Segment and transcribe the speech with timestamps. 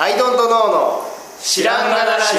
[0.00, 1.00] アイドントノーの
[1.40, 2.36] 知らんがなラジ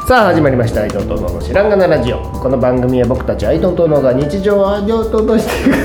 [0.00, 0.08] オ。
[0.08, 5.76] さあ始まりました「アイドントノーの知らんがなラジオ」この番組は僕たちアイドントノーが日常を味わうととしていく。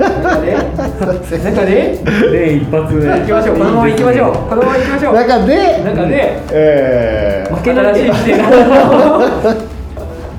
[0.00, 0.56] 中で？
[1.44, 2.02] 中で
[2.32, 3.06] で一発目。
[3.06, 3.58] 行きましょう。
[3.58, 4.32] このまま行きましょう。
[4.32, 5.14] このまま行きましょう。
[5.14, 5.82] 中で？
[5.84, 6.42] 中で？
[6.50, 8.10] え負けないで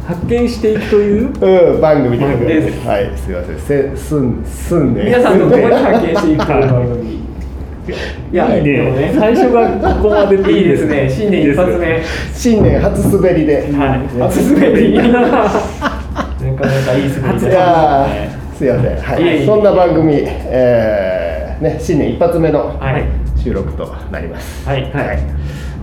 [0.07, 1.31] 発見していくという？
[1.31, 2.71] ーうん、番組で。
[2.71, 2.87] すす。
[2.87, 3.59] はいすいません。
[3.59, 8.35] せすんすんね皆さんのところに発見していく番組い。
[8.35, 11.09] やいいでもね最初がここまでいいですね。
[11.09, 12.03] 新年一発目。
[12.33, 13.71] 新年初滑りで。
[13.73, 14.19] はい。
[14.21, 14.93] 初滑り。
[15.01, 19.45] なかなかいい滑りいだやーすいません、はい。
[19.45, 23.03] そんな番組、えーね、新年一発目のはい。
[23.37, 24.83] 収録となります、はい。
[24.91, 25.19] はい、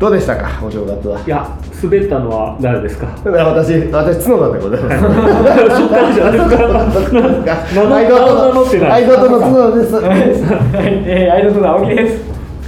[0.03, 0.49] どうでしたか？
[0.67, 1.47] お正月はいや
[1.81, 3.07] 滑ったのは誰ですか？
[3.25, 4.99] 私私角田でございます
[5.79, 6.59] そっからじゃないですか
[7.73, 10.05] 名乗アイドル名乗ってないアイドルの角田ですはい
[11.07, 12.19] えーアイドルの青木です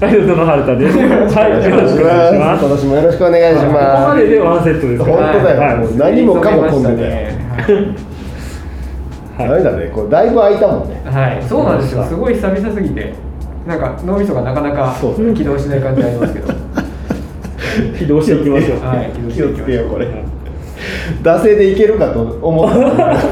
[0.01, 7.83] アイドルの春田ですはいよろしくお願いします今年もよろしくお願いしここまますででワンセットです本当だよはいもう何もかも混んでたよ
[9.39, 12.05] はいダメだねこうだいぶ空いたもんねはい、 そうなんですよ。
[12.05, 13.13] すごい久々すぎて、
[13.67, 14.95] なんか脳みそがなかなか
[15.35, 16.55] 起動しない感じありますけど。
[17.99, 18.79] 起動していきましょう。
[18.81, 20.09] はい、気をつけようこれ。
[21.23, 23.17] 惰性でいけるかと思った。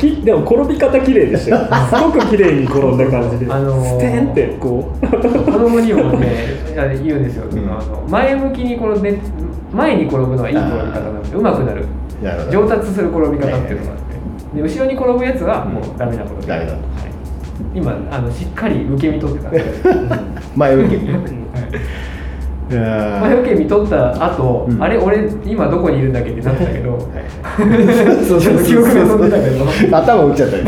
[0.00, 1.58] きでも転び方綺麗でしたよ。
[1.88, 3.52] すごく綺麗に転んだ感じで。
[3.52, 5.06] あのーステンってこう。
[5.06, 6.28] 子供にもね、
[6.76, 7.44] あれ言うんですよ。
[7.50, 7.58] うん。
[7.58, 9.18] あの前向きに転んで、
[9.72, 11.84] 前に転ぶのはいい転び方なので、上手くなる。
[12.22, 12.62] なるほど。
[12.62, 13.98] 上達する転び方っていうのがあっ
[14.54, 16.48] て、で後ろに転ぶやつはもうダメな転び方。
[16.48, 16.72] ダメだと。
[16.72, 16.80] はい。
[17.74, 19.62] 今あのしっかり受け身取ってたんで。
[20.56, 21.20] 前受けにはい
[22.70, 24.82] いや前受け身取った後、うん。
[24.82, 29.96] あれ俺今どこにいるんだっけってなったけど、ー そうちょっと記憶が飛んでたけど。
[29.96, 30.66] 頭打っちゃったりい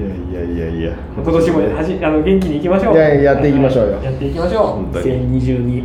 [0.00, 0.92] やいやいやいや。
[1.22, 2.94] 今年もはじあの元気にいきましょう。
[2.94, 3.98] いややっていきましょうよ。
[4.02, 5.40] やっていきましょ本当に。
[5.42, 5.84] 2022一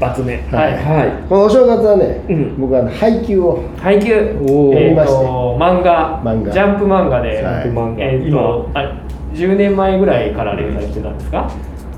[0.00, 0.34] 発目。
[0.50, 0.72] はい。
[0.72, 1.12] はい。
[1.28, 2.54] このお正月はね、うん。
[2.60, 4.14] 僕はあの配給をう配給。
[4.42, 5.24] おーえー見まして。
[5.24, 6.20] と漫画。
[6.24, 6.50] 漫画。
[6.52, 7.36] ジャンプ漫画で、はい。
[7.36, 8.04] ジャンプ漫画。
[8.04, 8.92] えーとあ
[9.32, 11.50] 10年前ぐらいから連載してたんですか、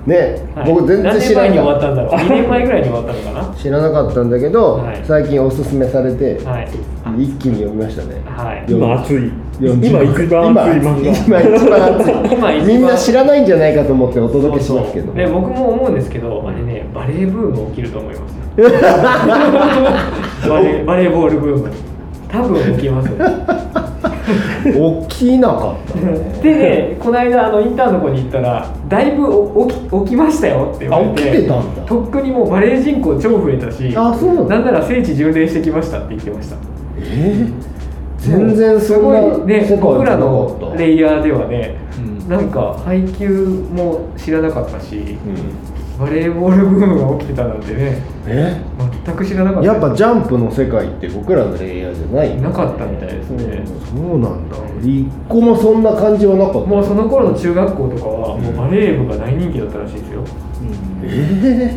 [0.07, 0.17] ね、
[0.55, 0.67] はい。
[0.67, 5.01] 僕全然知ら何年前に終わなかっったんだろう？2年前ぐらいに終わったのかた 知らなかったんだけど、はい。
[5.05, 6.69] 最近おすすめされて、なはい。
[7.19, 8.21] 一気に読みましたね。
[8.27, 8.65] はい。
[8.69, 9.33] 今熱い。
[9.61, 11.11] 40今一番熱い漫画。
[11.13, 12.15] 今 今一番熱い。
[12.33, 15.13] 今一番みんな知らないんじゃないかと思ってお届けしますけど。
[15.13, 18.41] で僕も思うんですけどあれねバレーブーム起きると思います。
[20.49, 21.71] バレーバレーボールブーム。
[22.31, 23.11] 多分起きます
[25.09, 25.99] 起きなかった。
[26.07, 31.83] ねでねこの間あのインターンの子に行ったらだいぶお起き起きましたよって言われてあ起きてたんだ。
[31.87, 34.35] とっくにもうバレー人口超増えたしあそう。
[34.35, 36.57] なんだなんなら聖地巡礼してきましたって言ってました。
[36.99, 37.53] えー？
[38.19, 41.75] 全然すごいね僕らのレイヤーではね、
[42.27, 42.29] うん。
[42.29, 45.70] なんか配球も知らなかったしうん
[46.01, 48.03] バレーボールブームが起きてたなんてね。
[48.27, 48.57] え？
[49.05, 49.69] 全く知らなかった。
[49.69, 53.63] やっぱジャンプの世界って僕らのレイヤーじゃないなかったみたいですね、
[53.95, 54.57] そうなんだ。
[54.83, 56.61] 一個もそんな感じはなかった。
[56.61, 60.25] もうその頃の中学校とかはもうバレー部が大人気だったらしいですよ。
[61.05, 61.77] え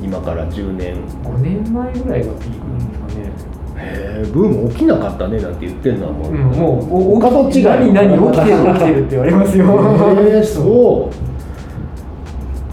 [0.00, 0.94] 今から10年。
[1.24, 3.32] 5年前ぐらいがピークなんですかね、
[3.76, 7.92] へえブーム起きなかったねなんて言ってんのはもう、うん、もうおお他と違う。
[7.92, 9.64] 何何起きてる起きてるって言われますよ。
[9.64, 11.29] へえそうそう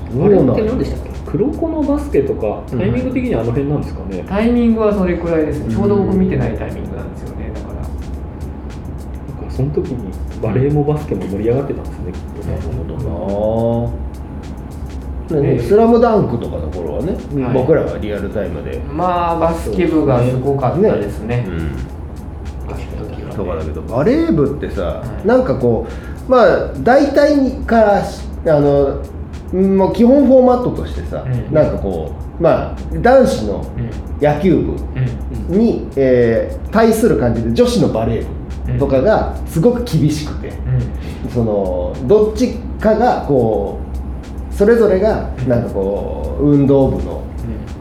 [0.07, 1.09] あれなんだって何でしたっけ？
[1.25, 5.73] 黒子のバスケとかタイミング的にはあの辺なんですかね、タイミングはそれくらいですね。
[5.73, 7.51] ちょうど僕見てないタイミングなんですよね。
[7.53, 7.73] だから。
[7.73, 7.89] なん
[9.49, 12.55] かその時にバレーもバスケも盛り上がってたんですねきっとね。
[12.55, 12.95] なるほど
[15.35, 17.11] な、ねええスラムダンクとかの頃はね、
[17.43, 17.53] はい。
[17.53, 21.45] 僕らはリアルタイムで、まあバスケ部がすごかったですね。
[21.47, 21.71] うん。
[23.35, 25.27] とかだけどバレー部ってさ、はい。
[25.27, 25.85] なんかこ
[26.27, 29.16] うまあ大体からしあのうん
[29.53, 31.53] もう基本フォーマットとしてさ、うん。
[31.53, 33.89] なんかこうまあ男子のうん。
[34.19, 34.73] 野球部
[35.51, 35.59] うん。
[35.59, 41.29] に、えー対する感じで女子のバレー部とかがすごく厳しくて、うん。
[41.31, 43.79] そのどっちかがこ
[44.51, 47.23] うそれぞれがなんかこう運動部の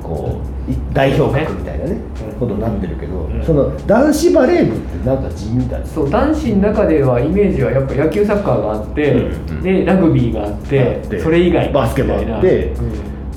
[0.02, 0.55] こうい
[0.92, 1.92] 代表格みたいなね
[2.30, 3.44] うんことになってるけど、うん。
[3.44, 5.86] その男子バレー部ってなんか地味だね。
[5.86, 9.62] そう男子の中ではイメージはやっぱ野球サッカーがあって、うんうん。
[9.62, 12.72] でラグビーがあってあってそれ以外バスケもあって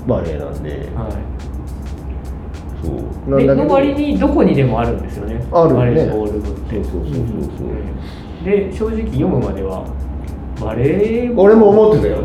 [0.08, 1.10] バレーなんで、は
[2.82, 3.42] そう。
[3.42, 5.46] い、なんだの割にどこにでもあるんですよね。
[5.52, 5.76] あるよね。
[5.76, 6.84] バレーボール部って。
[6.84, 7.20] そうそうそうそう。
[7.20, 8.44] うん。
[8.44, 9.86] で正直読むまでは
[10.62, 12.18] バレーボール俺も思ってたよ。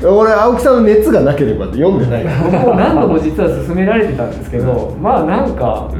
[0.00, 5.96] 僕 俺青木さんの熱がなければって読んでないよも何度も実は勧められてたんですけど、まあなんか、う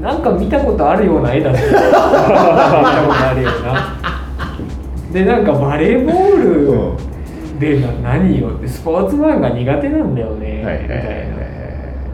[0.00, 0.02] ん。
[0.02, 3.50] なんか見たことあるような絵だし見たことあるよ。
[3.60, 3.96] う な
[5.12, 6.96] でなんかバレーボー
[7.56, 10.98] ルでな何よってスポーツ漫画苦手なんだよね、はいはいはいみたい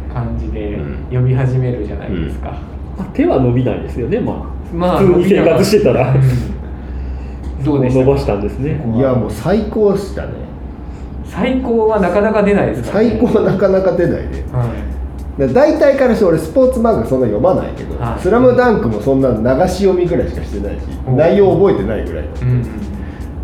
[0.08, 0.96] な感じでうん。
[1.10, 2.50] 読み始めるじゃないですか、
[2.96, 4.36] まあ手は伸びないですよねまあ、
[4.74, 6.12] まあ普通に生活してたら。
[6.12, 6.51] うん
[7.64, 8.00] どうでした。
[8.04, 8.80] 伸ばしたんですね。
[8.96, 10.28] いやもう最高でしたね。
[11.24, 14.44] 最高はなかなか出ないですから、ね、最高なかなか出ないね。
[14.52, 15.40] はい。
[15.40, 18.20] だ大体からして俺スポーツ漫画そんな読まないけど「はい。
[18.20, 21.16] スラムダンクもそんな流し読みぐらいしかしてないしうん。
[21.16, 22.64] 内容覚えてないぐらいのうん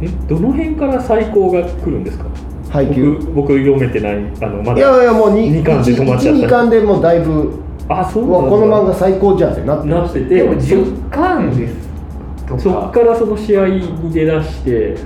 [0.02, 2.26] えどの辺から最高が来るんですか？
[2.70, 6.40] 配給僕僕読めてないあのまだいやいやもう二巻で止まっちゃった。
[6.40, 7.52] 12巻でもうだいぶ
[7.88, 8.56] あそううわなんだ。
[8.58, 11.87] この漫画最高じゃんってなってなっててでも10巻です
[12.56, 14.96] そっからその試合に出だして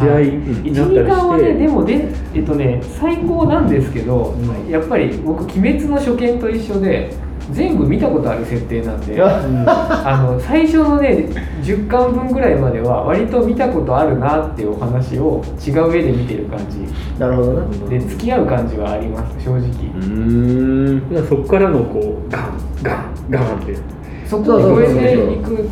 [0.00, 7.12] 試合になったり12巻はして、ねでもでえっとね最高なんですけど、うんやっぱり僕「鬼滅」の初見と一緒で
[7.52, 9.20] 全部見たことある設定なんでうん。
[9.68, 11.26] あの最初のね
[11.62, 16.78] 10巻分ぐらいまでは割と見たことあるなっていうお話を違う絵で見てる感じ。
[17.18, 17.62] なるほどな。
[17.88, 19.60] で付き合う感じはあります正直、
[19.94, 21.02] うん。
[21.28, 22.42] そこからのこうガン
[22.82, 22.96] ガン
[23.30, 24.00] ガンって。
[24.30, 25.68] そこを超えていく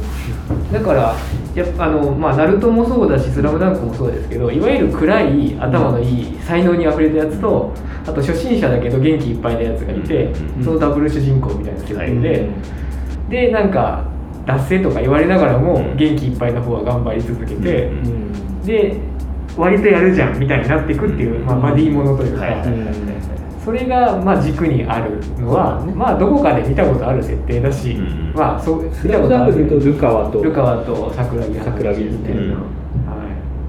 [0.73, 1.15] だから
[1.55, 7.73] やっぱあのまあナルトもそうだし「スラムダンクもそうですけどいわゆる暗い頭のいい才能にあふれたやつと
[8.07, 12.21] あと初心者だけど元気いっぱいなやつがいてうんそのダブル主人公みたいな設定はい。
[12.21, 12.49] で
[13.29, 14.05] でなんか
[14.47, 15.97] 脱線とか言われながらもうん。
[15.97, 18.97] 元気いっぱいな方は頑張り続けてうんで
[19.57, 23.08] 割とやるじゃんみたいになっていくっていう、まあ、バディものというか、はいはいはいはい
[23.69, 25.93] それがまあ軸にあるのは、ね。
[25.93, 32.59] まあどこかで見たことある設定だし、うんまあそうスラムダンクで言うとルカワとルカワと桜木桜木みたいな、うんは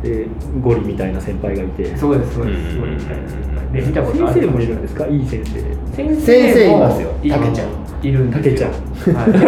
[0.02, 0.26] で
[0.64, 1.82] ゴリみたいな先輩がいて。
[1.84, 4.34] い、そうですそうです、うんそうみたいなで見たことある。
[4.36, 5.06] 先生もいるんですか？
[5.06, 5.52] いい先生。
[5.94, 7.12] 先先生いもますよ。
[7.22, 7.68] いたけちゃん。
[8.02, 8.42] いるんですよ。
[8.42, 8.72] たけちゃん。
[8.72, 9.40] はい、ここ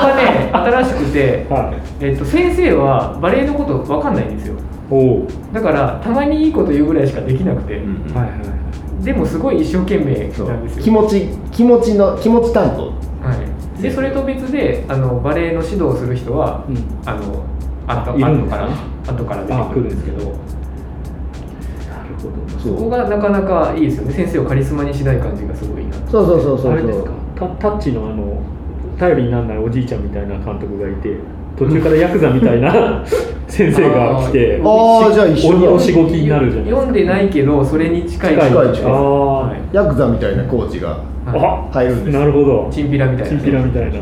[0.00, 2.04] がね新しくて、はい。
[2.06, 4.54] えっと、先生はバレエのこと分かんないんですよ。
[4.90, 8.14] おおだからたまにいいこと言うぐらいしかできなくて、うん。
[8.14, 8.57] はいはい
[9.02, 10.48] でもすごい一生懸命そう。
[10.48, 10.84] なんですよ。
[10.84, 12.86] 気持ち気持ちの気持ち担当。
[13.26, 13.34] は
[13.78, 16.76] い、でそれと別であのバレエの指導をする人は、うん。
[17.04, 17.44] あの
[17.86, 18.68] あといるん後から
[19.06, 19.80] 後から出てくる。
[19.86, 20.18] んですけど。
[20.18, 20.34] なる
[22.20, 22.58] ほど。
[22.58, 24.12] そここがなかなかいいですよね。
[24.12, 27.12] 先生をカリスマにしない感じがすごいなそうそうそうそうあれですか？
[27.36, 28.42] タタッチのあの
[28.98, 31.16] 頼りにならないおじいちゃんみたいな監督がいて
[31.58, 33.02] 途中からヤクザみたいな
[33.48, 36.80] 先生が来てあーじゃあ一緒だ鬼のしごきになるじゃないですか。
[36.82, 38.34] 読んでないけどそれに近い。
[38.34, 39.76] 近い近いはい。
[39.76, 42.68] ヤクザみたいなコーチがはいあ入るんですなるほど。
[42.70, 43.28] チンピラみたいな。
[43.30, 43.88] チンピラみたいな。
[43.88, 43.98] はい。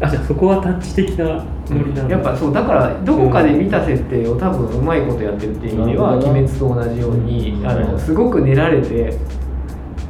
[0.00, 1.40] あじゃあそこはタッチ的なノ
[1.86, 2.14] リなんだ。
[2.14, 7.68] やっぱそうだからどこかで見た設定を多分うまいことやってるっていう意味では「なるほど鬼滅」と同じようにうん。
[7.68, 9.12] あのすごく練られて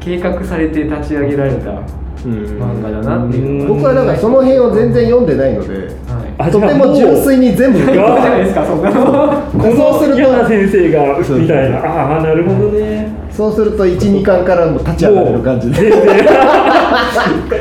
[0.01, 1.71] 計画されて立ち上げられた
[2.25, 5.89] 漫画だなっていう僕はだからその辺を全然読んでないので
[6.47, 9.43] とても純粋に全部じゃあじゃないですかそんなの。
[9.59, 11.79] こそうするとの嫌な先生がみたいな。
[11.79, 13.13] ああなるほどね。
[13.31, 15.91] そうすると12巻からも立ち上がれる感じで。
[15.91, 16.25] 全然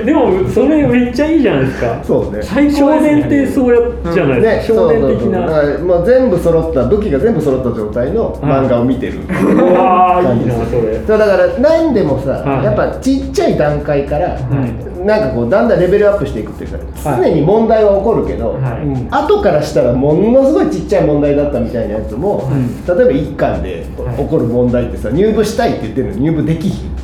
[0.05, 2.03] でもそれめっちゃいいじゃないですか。
[2.03, 2.41] そうね。
[2.43, 10.99] 最少年ってそうやじゃないねですか、少年的そうそうそまあ、全部揃った武器が全部揃った状態の漫画を見てる、うわーいいなそれ。
[11.05, 12.65] そうだから何でもさ、はい。
[12.65, 16.71] やっぱちっちゃい段階から、はなんかこうだんだんレベルアップしていくっていう
[17.03, 17.21] か、はい。
[17.21, 18.85] 常に問題は起こるけど、はい。
[18.85, 26.91] うん後からしたらものすごいちっちゃい問題だったみたいなやつも、ん例えば一巻ではい起こる問題ってさ入部したいって言ってるのに入部できひん。
[26.91, 26.96] はい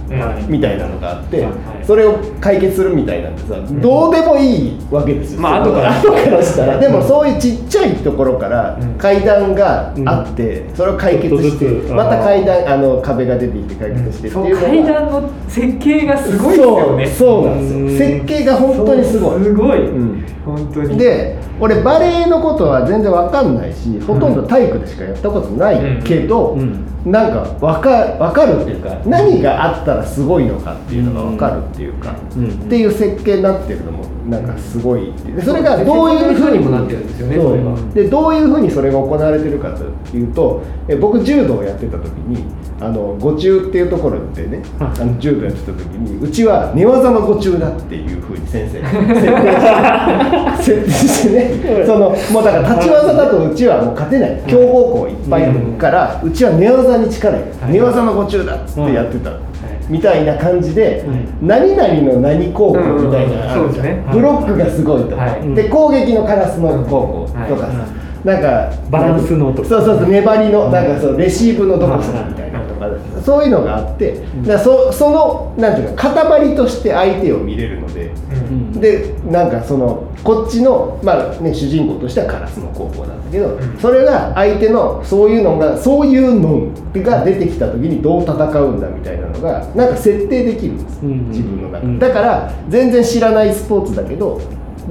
[0.48, 5.91] みたいなのがあって、はいそれを解決するみたいなんてさ、どうでもいいわけですよ、まあ後から。
[6.00, 6.79] 後からしたら。
[6.79, 8.88] でもそういうちっちゃいところからうん。
[8.98, 17.05] 階段があって、それを解決してまた階段あの壁が出てきて解決してってそういう階段の設計がすごいですよね。
[17.05, 17.91] そうなんですうん。
[17.91, 19.43] よ設計が本当にすごい。
[19.43, 20.25] すごい、うん。
[20.45, 20.98] 本当に。
[20.98, 26.86] で俺バレエのことは全然わかんないしほとんど体育でしかやったことないけど、うん。
[27.05, 32.47] なんかわかわかるっていうか何があったらすごいのかっていうのがわかるっていうか、うん。
[32.47, 42.45] っていう設計になってるのもなんかすごいってそれがどういうふうにもなってるんですよねそでどういうふうにそれが行われてるかというとえ僕柔道をやってた時に
[42.79, 45.01] あの五中っていうところでね、はい。
[45.01, 59.33] あの柔道やってた時にうちは寝技の五中だっていうふうに先生が 設定してねそのもうだから立ち技だとうちはもう勝てない強豪校いっぱいいるから、うちは寝技に力寝技の五中だっつってやってた、い
[59.89, 61.01] みたいな感じで、
[61.41, 63.55] う何々の何高校みたいな
[64.11, 65.15] ブロックがすごいと。
[65.15, 65.55] か、はい。
[65.55, 72.61] で攻撃のカラスの高校とかさ、はいなんかバランスのとかそうそうそう粘りのなんかそうレシーブのどこそこみたいな。
[72.61, 72.87] とか
[73.23, 78.11] そういうのがあってだそそのなんていうか塊として相手を見れるので。
[78.31, 78.71] うん。
[78.79, 83.77] でなんかそのこっちの、まあね、主人公としてはカラスの高校なんだけど、ん。
[83.79, 86.67] それが相手のそういうのがそういうの
[87.01, 91.29] が出てきた時にどう戦うんだみたいなのがなんか設定できるんです、うん。
[91.29, 94.41] 自分の中だから全然知らないスポーツだけど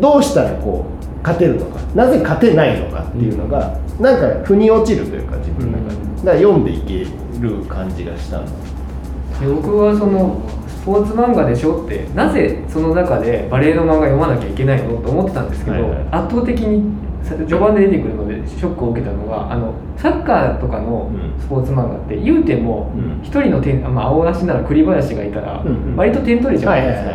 [0.00, 6.16] どうしたらこう勝てるのかなぜ勝てないのかっていうのが、なんか腑に落ちるというか自分の中で、うん。
[6.16, 7.06] だから読んでいけ
[7.40, 8.46] る感じがしたの。
[8.46, 16.08] で僕はそのスポーツ漫画でしょってなぜその中でバレエの漫画読まなきゃいけないのと思ってたんですけど、はいはい。
[16.10, 21.40] 圧倒的にさ序盤で出てくるのでショックを受けたのがあのサッカーとかのうん。
[21.40, 23.20] スポーツ漫画って言うてもうん。
[23.22, 25.96] 一人の点、まあ、青梨なら栗林がいたらうんうん。
[25.96, 27.10] 割と点取れちゃうじゃないですか、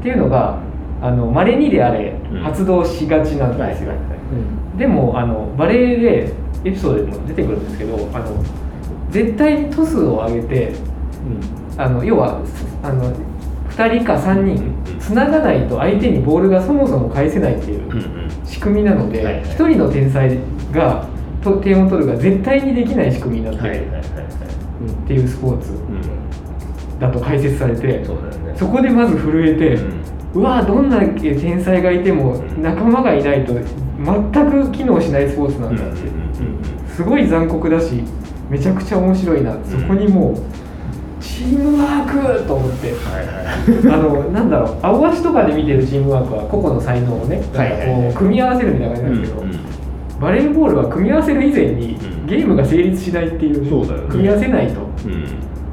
[0.00, 0.58] っていうのが
[1.02, 2.40] あの稀にであれうん。
[2.42, 3.92] 発動しがちなんですよ、
[4.76, 6.32] でもあのバレエで
[6.64, 8.44] エピソードでも出てくるんですけどあの
[9.10, 10.72] 絶対にトスを上げて
[11.76, 12.40] あの要は
[12.82, 13.14] あの
[13.70, 19.44] 2人か3人つながないと相手にボールがそもそも返せないっていう仕組みなので、はいはい。
[19.44, 20.38] 1人の天才
[20.72, 21.06] が
[21.42, 23.86] と点を取るが絶対にできない仕組みになってる。
[23.86, 26.00] っていうスポーツうん。
[26.98, 28.04] だと解説されて、
[28.56, 29.78] そこでまず震えて、
[30.34, 35.96] うわどんな天才がいても仲間がいないと全く機能しないスポーツなんだって、
[36.94, 38.02] すごい残酷だし
[38.48, 42.92] めちゃくちゃ面白いな、そこにもうチームワークと思って。
[43.90, 49.44] あのなんだろう青足とかで見てるチームワークは個々の才能をね、こう組み合わせるみたいな感じなんですけど、
[50.20, 52.26] バレーボールは組み合わせる以前に、うん。
[52.26, 55.24] ゲームが成立しないっていう,、組み合わせないと、っうん。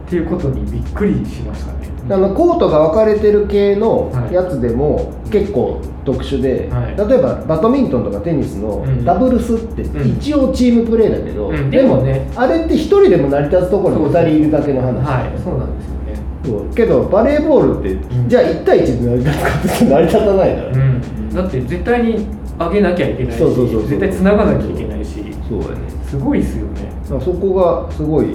[0.09, 1.76] ていうことにびっくりしましたね。
[2.09, 4.33] あのコートが分かれてる系のはい。
[4.33, 7.09] やつでも結構特殊で、はい。
[7.09, 9.03] 例えばバドミントンとかテニスのうん。
[9.03, 10.09] ダブルスってうん。
[10.17, 11.69] 一応チームプレーだけど、うん。
[11.69, 12.31] でもでもね。
[12.35, 16.19] あれって一人でも成り立つところに2人いるだけの話、はい、そうなんですよね。
[16.45, 16.73] そう。
[16.75, 18.29] けどバレーボールって、ん。
[18.29, 20.71] じゃあ1対1で成り立つかって成り立たないから、う。
[20.77, 22.25] ん、だって絶対に
[22.57, 23.87] 上げなきゃいけないしそうそうそうそう。
[23.89, 25.23] 絶対繋がなきゃいけないし。
[25.49, 25.81] そうだよね。
[26.09, 26.91] すごいっすよね。
[27.07, 28.27] そこがすごい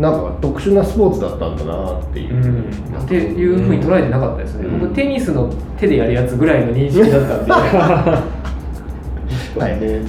[0.00, 2.34] なんか特殊なスポーツだったんだなっていう。
[2.34, 2.70] う、ん、
[3.02, 4.80] っていうふうに捉えてなかったですね、うん。
[4.80, 7.52] 僕テニスの手でやるやつぐらいの認識だったんで、
[9.60, 9.78] はい。
[9.80, 10.00] ね。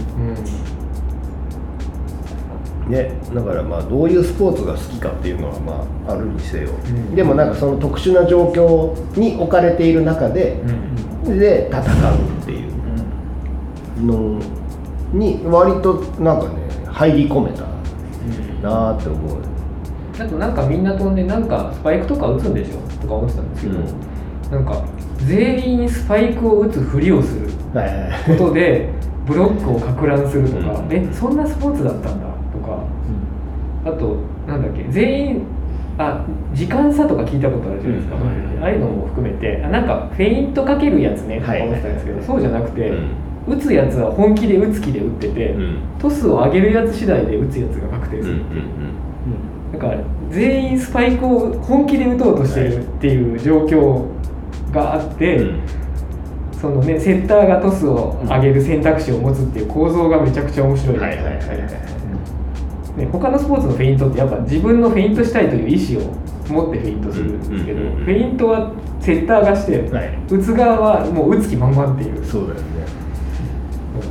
[2.87, 6.69] ね、だからまあどういうスポーツが好きかっていうのはまああるにせよ、
[7.11, 7.15] ん。
[7.15, 10.59] でもなんかその特殊な状況に置かれている中で
[11.25, 11.39] う、ん。
[11.39, 11.83] で戦う
[12.41, 12.69] っていう
[14.05, 14.39] の
[15.13, 16.55] に割となんかね
[16.87, 17.63] 入り込めた
[18.61, 19.50] なーって思う
[20.19, 23.79] あとなんかみんな飛んでなんかスパイクとか打つんでしょとか思ってたんですけど、
[24.51, 24.83] なんか
[25.25, 28.37] 全員スパイクを打つふりをするはいはいはい。
[28.37, 28.89] ことで
[29.25, 30.93] ブロックをか乱するとか、うん。
[30.93, 32.83] えそんなスポーツだったんだとか
[33.85, 35.41] あとなんだっけ全員
[35.97, 38.63] あ時間差とか聞いたことあるじゃないですか、うん。
[38.63, 43.09] ああいうのも含めてあなんかフェイントかけるやつねとかはい思ってたんですけど、そうじゃなくて、うん。
[43.47, 45.77] 打つやつは本気で打つ気で打ってて、うん。
[45.99, 48.45] トスを上げるやつ次第で打つやつが確定する、だ
[49.81, 49.97] から
[50.29, 54.05] 全員スパイクを本気で打とうとしてるっていう状況
[54.71, 55.51] があって、
[56.61, 60.95] そのね、セッターがトスを上げる選択肢を持つっていう構造がめちゃくちゃ面白い。
[60.95, 61.37] いはいはいはい
[62.97, 66.13] ね、他のスポーツのフェイントってやっぱ自分のフェイントしたいという意思を
[66.49, 70.19] 持ってフェイントするんですけど、うんうんうんフェイントはセッターがして、はい。
[70.29, 72.23] 打つ側はもう打つ気満々っていう。
[72.23, 72.61] そうだよ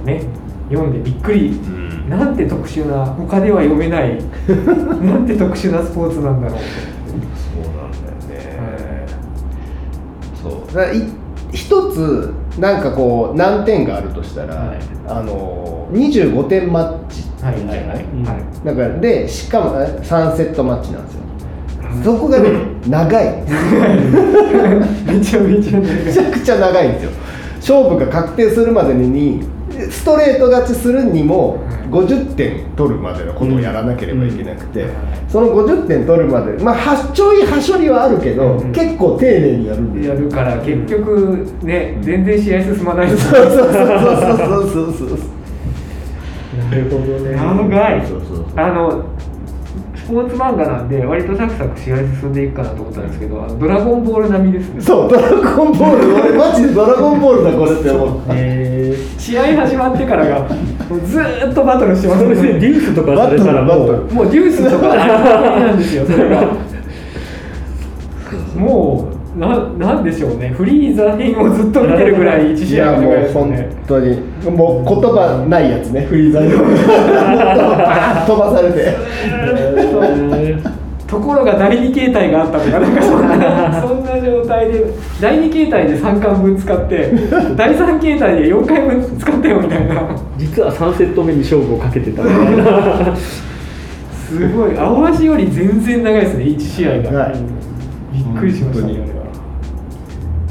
[0.04, 0.14] ね。
[0.18, 0.24] ね
[0.70, 2.08] 読んでびっくり、ん。
[2.08, 4.18] なんて特殊な他では読めない。
[5.04, 6.58] なんて特殊なスポーツなんだろう。
[6.58, 7.90] そうなん
[8.26, 9.06] だよね、
[10.42, 10.52] そう。
[10.74, 11.02] だからい
[11.52, 14.78] 一つなんかこう難点があるとしたら、はい。
[15.08, 18.04] あの25点マッチとはいはいはい、じゃない？
[18.14, 18.24] うん。
[18.24, 18.36] はい。
[18.64, 21.20] だからでしかもえ3セットマッチなんですよ。
[22.04, 22.50] そこがね
[22.88, 23.24] 長い。
[25.06, 26.04] めちゃめちゃ長い。
[26.06, 27.10] めちゃくちゃ長いんですよ。
[27.56, 29.40] 勝負が確定するまでに
[29.88, 31.58] ストレート勝ちするにも
[31.90, 35.28] 50点取るまでのことをやらなければいけなくて、うん。
[35.28, 38.72] その50点取るまでまあはちょいはしょりはあるけど、うん。
[38.72, 40.14] 結構丁寧にやるんですよ。
[40.14, 45.18] やるから結局ね、全然試合進まないそうそうそうそうそうそうそう
[46.70, 47.36] なるほどね。
[47.36, 49.29] 長いそうそうそうあのス
[50.10, 54.80] ポーツ漫画なんで割とサクサク試合進んでいくかなと思ったんですけどあのドラゴンボール並みですね。
[54.80, 56.14] そうドラゴンボール。
[56.14, 58.34] 俺マジでドラゴンボールだこれって思った。
[58.36, 60.40] へ試合始まってからが
[60.88, 63.78] もうずーっとバトルしてますそれでデュースとかされたらもう。
[63.80, 64.02] バトル。
[64.04, 66.48] バトもうデュースとかあれなんですよそれが。
[68.56, 70.48] もうななんでしょうね。
[70.48, 74.20] フリーザ編をずっと見てるぐらい1い試合やもうが長いですよ本ね当に。
[74.50, 76.00] もう言葉ないやつね。
[76.06, 76.50] フリーザーに
[78.26, 78.96] 飛ばされて。
[81.06, 84.84] ところが第2形態があったとかなんかそんなそんな状態で
[85.20, 87.12] 第2形態で3巻分使って
[87.56, 90.02] 第3形態で4回分使ったよみたいな。
[90.38, 92.22] 実は3セット目に勝負をかけてた。
[92.22, 94.78] みたいなすごい。
[94.78, 97.34] 青足より全然長いですね1試合が、はい。
[98.12, 99.19] びっくりしましたね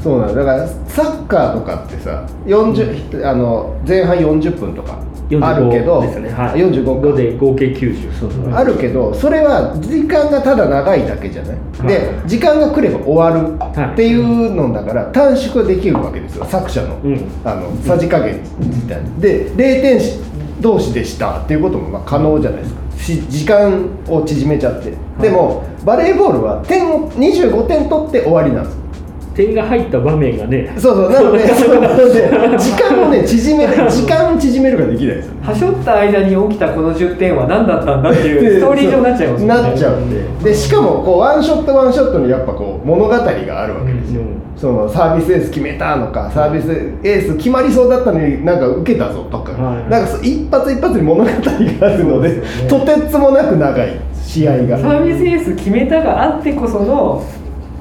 [0.02, 0.44] そうなんだ。
[0.44, 4.98] だからサッカーとかってさ40、あの前半40分とか
[5.42, 8.50] あるけど、ですね、はい、45 5で合計90そうそう。
[8.52, 11.88] あるけどそれは時間がただ長いだけじゃない、はい。
[11.88, 13.92] で時間が来れば終わるはい。
[13.92, 17.30] っていうのだから短縮できるわけですよ作者の,、うん。
[17.44, 20.00] あのさじ加減自体で0点
[20.60, 22.80] 同士でしたっていうこともまあ可能じゃないですか。
[23.00, 24.92] し時間を縮めちゃって。
[25.20, 28.79] でもバレーボールは点を25点取って終わりなんです
[29.34, 31.12] 点が入った場面がねそうそう。
[31.12, 31.38] なので
[32.58, 35.26] 時間をね縮め時間を縮めるができないです。
[35.26, 39.48] よはしょった間に起きたこの10点は何だったんだっていうストーリー上になっちゃいますね。
[39.48, 40.50] なっちゃうんで。
[40.50, 44.26] でしかもこうワンショットワンショットにやっぱこう物語があるわけですよ、うん。
[44.56, 46.70] そのサービスエース決めたのかサービス
[47.02, 49.90] エース決まりそうだったのになんか受けたぞとか、はい。
[49.90, 57.22] なんか一発一発に物語があるのでとてつもなく長い試合が、サービスエース決めたがあってこその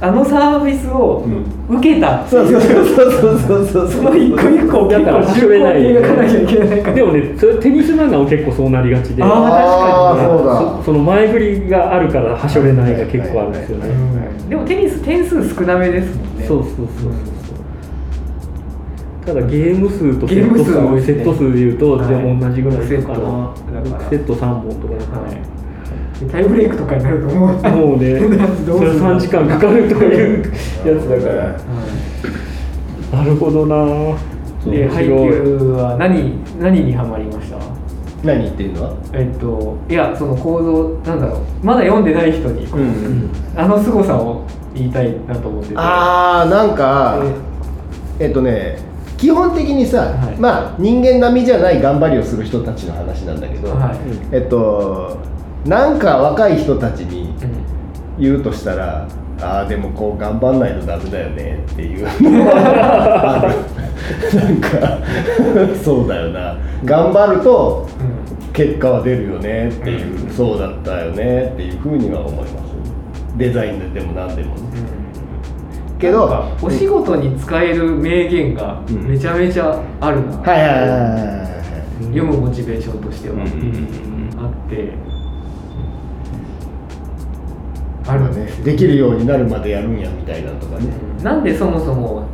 [0.02, 1.26] あのサービスを
[1.68, 17.14] 受けたってそういうそうそうそうそうそうその一個一個をだから結構走れないでもねそれテニス漫画も結構そうなりがちであーあーそうだそその前振りがあるからはしょれないが結構あるんですよね、うんでもテニス点数少なめですもんねそうそうそうそう
[19.28, 25.60] ただゲーム数とセット数ねセット数でいうと、はいでも同じぐらいかなセットだから6セット3本とかだから、はい
[26.32, 27.50] タイブレイクとかになるともう。
[27.70, 30.44] もうねそれ どうする3時間かかるという
[30.86, 31.36] やつだか
[33.14, 33.20] ら。
[33.20, 34.16] なるほどな。
[34.66, 37.58] で配面白い球は何何にハマりました？
[38.24, 38.84] 何言ってるの？
[38.84, 41.66] はえっといやその構造なんだろう。
[41.66, 43.30] まだ読んでない人に、うんうん。
[43.56, 44.42] あの凄さを
[44.76, 45.76] 言いたいなと思ってて。
[45.78, 47.20] あーなんか
[48.20, 48.78] えっとね
[49.18, 50.40] 基本的にさ、はい。
[50.40, 53.98] まあ人間並みじゃない頑張りをする人たちの話なんだけど、はい。
[54.34, 55.18] えっと
[55.66, 57.70] なんか若い人たちにうん。
[58.20, 59.08] 言うとしたら
[59.42, 63.56] ああでもこう頑張んないとダメだよねっていうのはある。
[64.38, 65.00] なんか
[65.82, 66.58] そうだよな。
[66.84, 67.88] 頑張ると
[68.52, 72.70] 結果は出るよねっていう、そうだったよねっていうふうには思います。
[73.38, 74.62] デザインでも何でもね。
[75.98, 79.08] けどなんかお仕事に使える名言がうん。
[79.08, 81.46] めちゃめちゃあるな、はいはいはいはいは
[82.02, 83.52] い読むモチベーションとしては、うんうん
[84.34, 84.46] うん。
[84.46, 84.92] あって
[88.10, 90.88] あるまあねできるようになるまでやるんやみたいなとかね。
[91.24, 92.28] なんでそもそも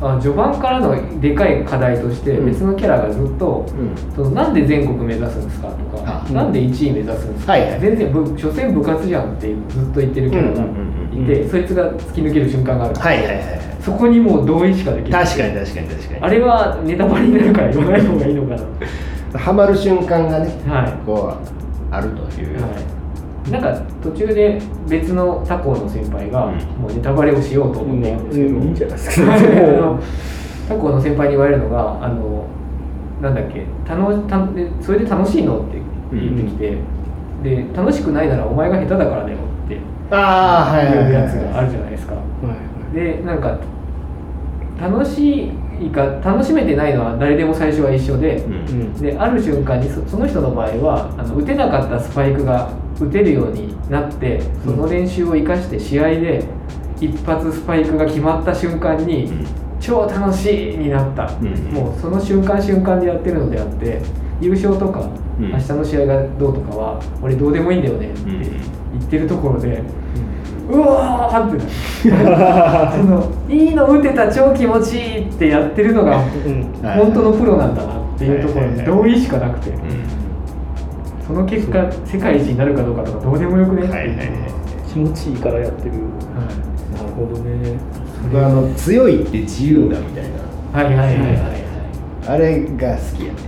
[0.00, 2.46] あ序盤からのでかい課題としてうん。
[2.46, 4.14] 別のキャラがずっと、うん。
[4.14, 10.66] そのなんで全国目指すんですかとか、あなんで1位目指すんですか、全然部所詮部活じゃんってずっと言ってるキャラが
[11.12, 12.94] いて、そいつが突き抜ける瞬間がある。
[12.94, 15.24] はいはいはいそこにもう同意しかできない。
[15.26, 16.20] 確かに確かに確かに。
[16.22, 19.38] あれはネタバレになるから言わない方がいいのかな。
[19.38, 20.92] ハマる瞬間がねはい。
[21.04, 22.70] こうあるという、はい、
[23.50, 26.54] なんか途中で別の他校の先輩がうん。
[26.80, 29.30] もうネタバレをしようと思ってるんですけど、うんいいんじゃないですか。
[29.30, 29.98] は いあのもう
[30.68, 32.44] 他校の先輩に言われるのがあの
[33.20, 35.78] なんだっけ楽たでそれで楽しいのって
[36.12, 36.76] 言ってきて、
[37.42, 39.78] で楽しくないならお前が下手だからだよって
[40.10, 42.14] ああはいはいやつがあるじゃないですか。
[42.14, 43.58] はいでなんか
[44.80, 48.92] 楽しいか楽しめてないのは誰でも最初は一緒で、うんうん。
[48.94, 52.68] である瞬間にそその人の場合はあの打てなかったスパイクが
[53.00, 56.44] 打てるようになってその練習を生かして試合で
[57.00, 59.30] 一発スパイクが決まった瞬間に、
[59.80, 64.00] 超楽しいになった、うんもうその瞬間瞬間でやってるのであって
[64.40, 65.00] 優勝とか、
[65.38, 65.50] うん。
[65.50, 69.82] 明日の試合がどうとかは俺どうでもいいんだよねってうん言ってるところで、
[70.70, 71.60] うわーって
[72.96, 76.20] そのいいの打てた超気持ちいいってやってるのが
[76.80, 79.78] 本当のプロなんだなっていうところに同意しかなくて、うん
[81.26, 83.82] その結果世界一になるかどうかとかどうでもよくね？
[83.82, 84.28] はいはいはい。
[84.92, 85.90] 気持ちいいからやってる。
[85.90, 85.96] は
[86.94, 87.78] なるほどね
[88.24, 90.24] 僕はあの強いって自由だみたい
[90.72, 90.82] な。
[90.82, 91.64] いはいはいはいはい。
[92.26, 93.38] あれが好きやね。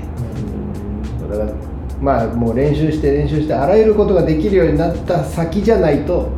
[1.29, 1.53] だから
[2.01, 6.29] まあもう練習して練習してあらゆることができるようになった先じゃないと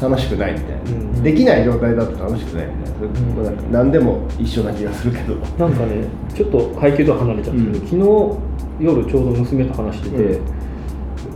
[0.00, 7.72] 楽しくないみたいな、うんできない状態だと楽しくないみたいな、それんこれ何でも一緒な気がするけど、なんかねちょっと配給とは離れちゃうん。
[7.72, 8.38] ですけど、
[8.78, 10.40] 昨日夜ちょうど娘と話してて、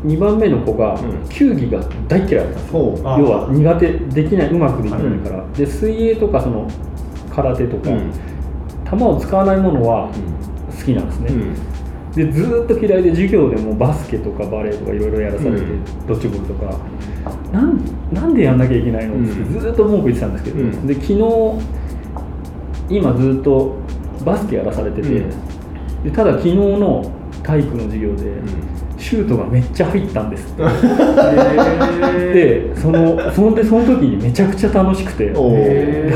[0.07, 1.29] 2番目の子がうん。
[1.29, 6.67] 球技が大嫌いだったんですよ、要は苦手できないうまくできないから、で水泳とかその
[7.35, 8.11] 空手とか、うん。
[8.99, 10.09] 球を使わないものは
[10.79, 11.74] 好きなんですね、うん
[12.15, 15.85] でずーっと嫌いで授業でもバスケとかバレーとかいろいろやらされて、うん。
[16.07, 16.79] ドッジボールとか
[17.53, 17.81] なん
[18.13, 19.61] なんでやんなきゃいけないのってうん。
[19.61, 20.87] ずーっと文句言ってたんですけど、うん。
[20.87, 21.15] で昨日
[22.89, 23.75] 今ずーっと
[24.25, 25.31] バスケやらされてて、うん。
[26.05, 28.33] でただ昨日の体育の授業で、
[28.97, 30.57] シュートがめっちゃ入ったんです。
[32.33, 35.33] でそのそのでその時にめちゃくちゃ楽しくて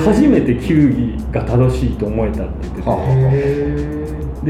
[0.04, 2.96] 初めて球技が正しいと思えたって言ってて、は
[3.94, 3.97] あ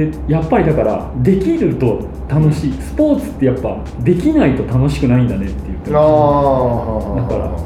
[0.06, 2.72] でやっぱりだからできると楽しい。
[2.72, 7.58] スポーツってやっぱできないと楽しくないんだねって言ってあまあだから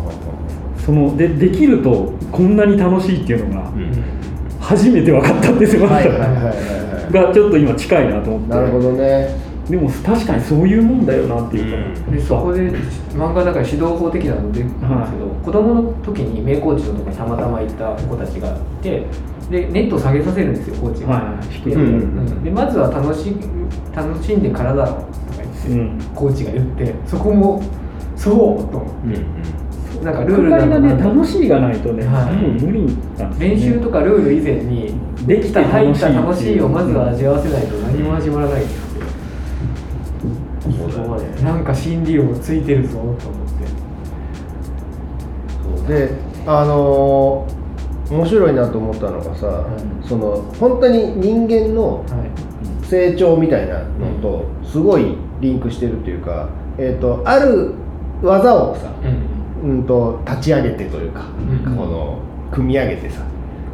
[0.78, 3.92] すそのでできるとこんなに楽しいっていうのがうん。
[4.60, 7.12] 初めて分かったんですよ、はいはいはいはいはい。
[7.12, 8.48] がちょっと今近いなと思って。
[8.48, 9.52] なるほどね。
[9.68, 12.16] でも確かにそういうもんだよなっていうか、うん。
[12.16, 12.70] でそこで
[13.10, 19.06] 漫画の中で指導法的なのでるんですけど、子供の時に名コーチのとこにたまたま行った子たちがいて
[19.52, 23.36] でネットを下げさせるんですよコーチが、はい低いで,、うんうんでまずは楽し
[23.94, 24.96] 楽しんでからだろう
[25.30, 25.98] とか言って、うん。
[26.14, 26.94] コーチが言って。
[27.06, 27.62] そこも
[28.16, 28.34] そう
[28.72, 32.26] と思って、なんかルールがね楽しいがないとね、はい。
[32.26, 33.36] 多分無理なんですよね。
[33.38, 34.94] 練習とかルール以前に
[35.26, 39.04] できた入った楽しいをまずは味わわせないと何も始まらないんですよ、
[40.90, 41.42] そうだよね。
[41.42, 43.22] なんか心理をついてるぞと思って。
[45.78, 46.10] そうで
[46.46, 47.61] あのー
[48.12, 50.06] 面白いなと思ったのがさ、はい。
[50.06, 52.52] その本当に人間のはい。
[52.84, 57.72] 成長みたいなのとすごいリンクしてるっていうか、えー、とある
[58.22, 58.92] 技をさ、
[59.64, 61.24] うん、と立ち上げてというか、
[61.64, 61.76] うん。
[61.76, 62.18] この
[62.52, 63.22] 組み上げてさ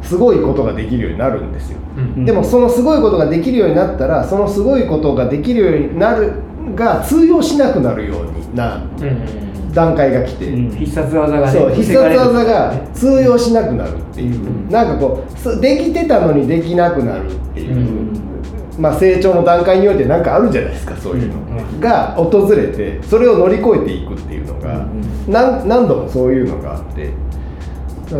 [0.01, 2.25] すごいことができるようになるんですよ、うん。
[2.25, 6.31] でもそのすごいことができるようになったらそのすごいことができるようになる
[6.75, 10.77] が通用しなくなるようになうん段階が来て、うん。
[10.77, 14.69] 必殺技がねそう必殺技がね通用しなくなるっていう、うん。
[14.69, 18.29] なんかこうすできてたのにできなくなるっていう、うん。
[18.77, 21.79] まあ、成長の段階においてなんかあるじゃないですかそういうの、うん。
[21.79, 25.03] が訪れてそれを乗り越えていくっていうのが、うん。
[25.27, 27.11] 何何度もそういうのがあって。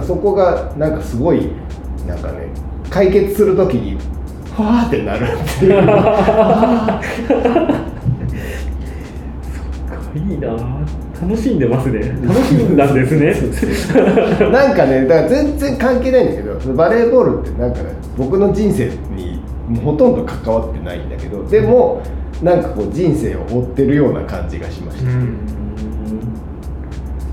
[0.06, 1.50] そこがなんかすごい
[2.06, 2.48] なんかね
[2.92, 3.98] 解決するときに
[4.56, 5.28] ふわーってなるっ
[5.60, 5.74] ていう。
[10.16, 10.50] いいな
[11.22, 12.00] 楽しんでますね。
[12.00, 13.34] 楽しんだんですね。
[14.52, 19.42] なんかねだから全然関係ないんだけどバレーボールってなんかね僕の人生に
[19.84, 22.02] ほとんど関わってないんだけどでも
[22.42, 25.38] なんかこう人生を追ってるような感じがしました、うん。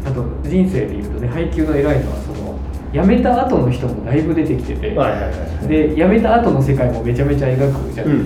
[0.05, 2.46] あと人生でいうとね配給の偉いのはその
[2.92, 4.90] 辞めた後の人もだいぶ出てきてて、
[5.68, 8.25] で辞めた後の世界もめちゃめちゃ描くじゃないで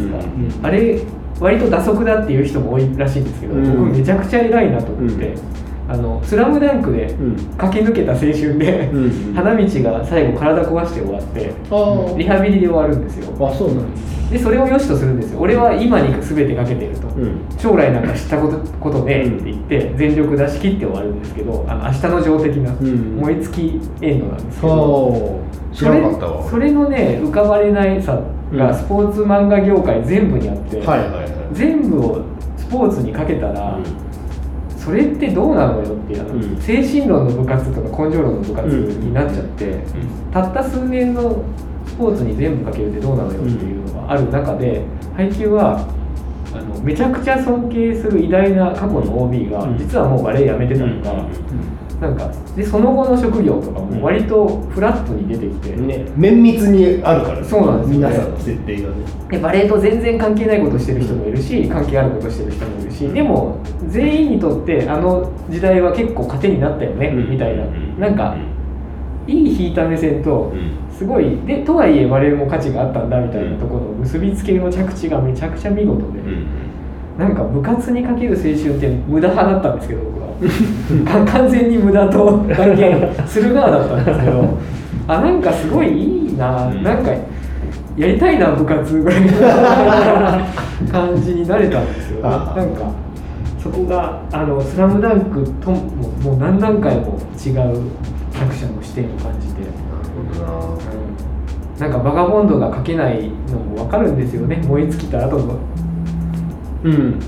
[0.50, 1.00] すか、あれ
[1.40, 5.34] 割と打足だっていう人も多いらしいんですけど、うん僕めちゃくちゃ偉いなと思って
[5.90, 7.36] 「あのスラムダンクでうん。
[7.58, 13.32] 駆け抜けた青春で、うん花道が最後体壊して終わってあリハビリで終わるんですよ。
[13.46, 15.40] あそうなんですでそれを良しとするんですよ。
[15.40, 17.40] 俺は今に全てかけてると、うん。
[17.58, 23.16] 将来なんか知ったことことねえって言って全力出し切って終わるんですけどあの明日の上的なうん。
[23.16, 25.40] 燃え尽きエンドなんですけど、そ
[25.72, 26.48] う知らなかったわ。
[26.48, 28.20] それそれのね浮かばれないさ
[28.52, 28.58] うん。
[28.58, 31.28] がスポーツ漫画業界全部にあって、はいはいはい。
[31.52, 32.24] 全部を
[32.56, 33.76] スポーツにかけたら、
[34.80, 36.60] それってどうなのよっていう、うん。
[36.60, 39.78] 精神論の部活とか根性論の部活になっちゃって、
[40.32, 41.44] たった数年の
[41.86, 44.82] スポーツに全部かけるってどうなのよっていうのがある中で
[45.14, 45.86] 配球は
[46.54, 49.78] あのめちゃくちゃ尊敬する偉大な過去の OB がうん。
[49.78, 51.26] 実はもうバレエやめてたとか、
[52.00, 57.44] なんかでその後の職業とかも割とフラットに出てきて、ね、綿密にあるからね。
[57.44, 58.08] そうなんですよね。
[58.08, 58.94] 皆さんの設定がね。
[59.28, 63.58] でバレエと全然関係ないことしてる人もいるし関係あることしてる人もいるしでも
[63.88, 67.30] 全員にとってあの時代は結構糧になったよね、うん。
[67.30, 67.64] みたいな。
[67.64, 68.00] うん。
[68.00, 68.36] なんか
[69.26, 70.52] いい引いた目線と
[70.90, 76.20] すごいでとはいえバレエも価値があったんだみたいなところの結びつけの着地がめちゃくちゃ見事で、
[77.18, 80.09] なんか部活にかける青春って無駄派だったんですけど
[81.04, 84.48] 完全に無駄と 断言する側だったんですけど
[85.06, 86.82] あなんかすごいいいな、うん。
[86.82, 87.10] なんか
[87.96, 89.28] やりたいな部活ぐらいの
[90.90, 92.54] 感じになれたんですよあ。
[92.56, 92.82] なんか
[93.58, 95.76] そこが「あのスラムダンクとも
[96.22, 97.80] もう何段階も違う
[98.32, 99.60] 作者の視点を感じて。
[101.78, 101.90] なん。
[101.90, 104.62] かバガボンドが書けないのも分かるんですよね。
[104.66, 105.58] 燃え尽きた後の。
[106.84, 107.18] うん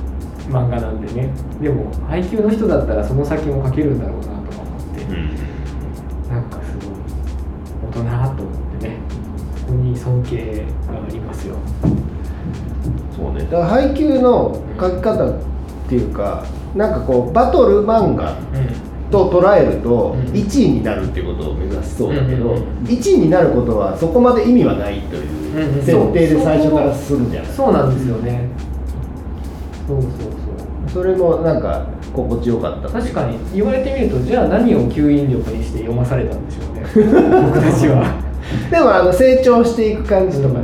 [0.52, 1.30] 漫画なんでね。
[1.60, 5.04] でも配給の人だったらその先も書けるんだろうなとか思って、
[6.30, 6.96] なんかすごい
[7.88, 8.96] 大人と思ってね。
[9.66, 11.56] ここに尊敬がありますよ。
[13.16, 13.44] そうね。
[13.44, 15.38] だから配給の書き方っ
[15.88, 18.36] ていうかなんかこうバトル漫画
[19.10, 20.20] と捉えるとうん。
[20.32, 28.48] 1位になるっていうことを目指しそうだけどうんうんうん1位になることはそこまで意味はないといううんうん設定で最初からするじゃないそうなんですよね。
[29.86, 30.10] そうそう
[30.92, 33.38] それもなんか心地よかった確かに。
[33.54, 36.82] 言われてみるとじゃあ何を吸引力にして読まされたんでしょうね。
[37.46, 38.04] 僕たちは、
[38.70, 40.60] でもあの成長していく感じとかね。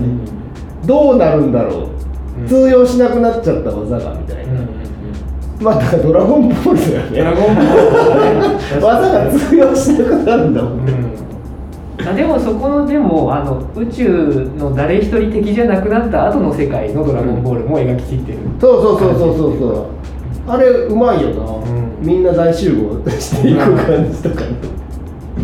[0.82, 0.86] うん。
[0.86, 2.42] どうなるんだろう。
[2.42, 2.46] うん。
[2.46, 4.52] 通用しなくなっちゃった技がみたいな。
[5.60, 7.18] まあだからドラゴンボールだよね。
[7.18, 10.84] ドラゴンボール 技が通用しなくなるんだもん。
[10.84, 10.92] ね
[12.00, 12.08] うん。
[12.08, 19.97] あでもそこのでもあの宇宙の誰一人敵じゃなくなった後の世界の「ドラゴンボール」も描ききってる、そうそうそうそうそうそう
[20.48, 21.96] あれうまいよな、ん。
[22.00, 24.46] みんな大集合していく感じとかね。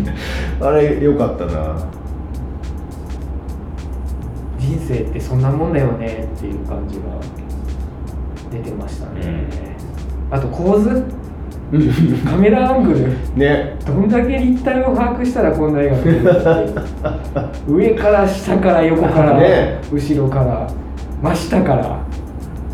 [0.61, 1.75] あれよかったな。
[4.57, 7.03] 人生ってそんなもんだよねっていう感じが
[8.51, 9.45] 出てましたね、
[10.31, 11.03] あと構図？
[12.25, 13.09] カメラアングル？
[13.35, 13.75] ね。
[13.85, 16.21] どんだけ立体を把握したらこんな絵が撮れる
[17.67, 19.79] 上から下から横から、ね。
[19.91, 20.67] 後ろから
[21.21, 21.99] 真下から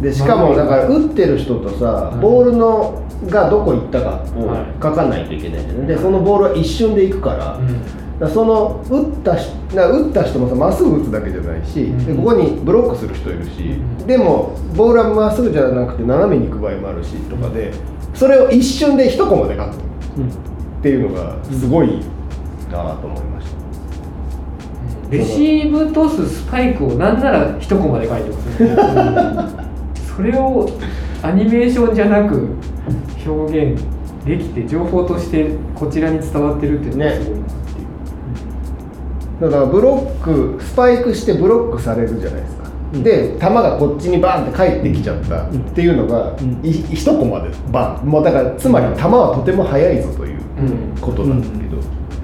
[0.02, 4.66] でしかもだから打ってる人とさうんボールのがどこ行ったかをはい。
[4.82, 5.88] 書かないといけないんだよね。
[5.96, 7.60] でそのボールは一瞬で行くか
[8.20, 12.06] ら,、その打った打った人もさまっすぐ打つだけじゃないし、うん。
[12.06, 14.08] でここにブロックする人いるし、うん。
[14.08, 17.72] でもボールはまっすぐじゃなくて斜めに行く場合もあるしとかで
[18.16, 19.76] それを一瞬で一コマで書くっ
[20.82, 22.00] ていうのがすごい
[22.72, 23.48] なと思いまし
[25.10, 29.61] た、レシーブトススパイクをなんなら一コマで書いてますね
[30.22, 30.70] それを
[31.24, 32.50] アニメーションじゃなく
[33.26, 33.84] 表現
[34.24, 37.54] できて情報としてこちらに伝わってるっていうのがすごいなって
[39.42, 43.04] いう、だからブロックスパイクしてブロックされるじゃないですか、うん。
[43.04, 46.64] で球がこっちにバーンって返ってきちゃったっていうのが、うん。
[46.64, 48.06] い一コマでバン。
[48.08, 51.78] もうだからつまり球はとても速いぞといううんことなんですけど、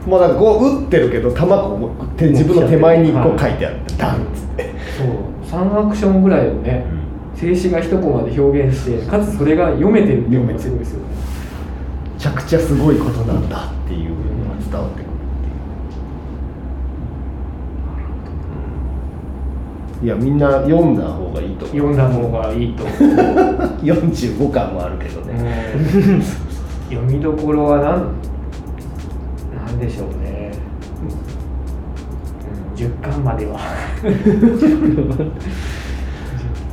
[0.06, 5.08] もうだからこう打ってるけど球がこう手自分の手前にこう書いてあってダンっつって、そう。
[5.48, 6.86] 3アクションぐらいをね、
[7.38, 11.06] 静止画一コマで表現してかつそれが読めてるっていうのがすごいですよね。
[12.16, 15.10] めちゃくちゃすごいことなんだっていうのが伝わってくるっ
[20.02, 20.06] ていう。
[20.06, 22.98] いやみんな読んだ方がいいと読んだ方がいいと思う。
[23.86, 25.78] 45巻もあるけどね、う
[26.18, 26.24] ん。
[26.90, 28.14] 読みどころはなん
[29.68, 30.54] なんでしょうね、
[32.80, 33.60] うん、10巻までは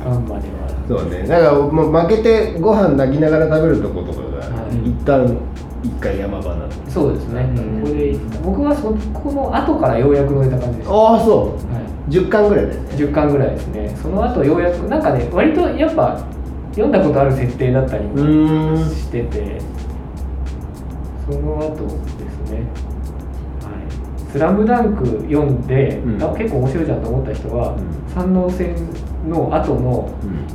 [0.05, 1.27] 10巻まではそうね。
[1.27, 4.89] だから、ま、負けてご飯泣きながら食べるとことかが、はい。
[4.89, 5.37] 一旦
[5.83, 7.81] 一回山場なのそうですね、うん。
[7.81, 11.55] ここで僕はそこの後からようやく乗れた感じです、はああそ
[12.09, 12.11] う。
[12.11, 12.89] い、10巻ぐらいだよね。
[12.95, 13.95] 10巻ぐらいですね。
[14.01, 16.23] その後ようやくなんかね割とやっぱ
[16.71, 19.61] 読んだことある設定だったりうもしてて
[21.29, 22.67] その後ですね
[23.63, 26.23] 「はい、スラムダンク読んで、うん。
[26.23, 28.13] あ結構面白いじゃんと思った人は、うん。
[28.13, 28.75] 三能戦
[29.27, 30.09] の後の